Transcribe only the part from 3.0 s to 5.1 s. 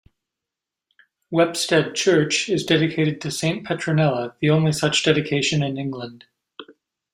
to Saint Petronilla the only such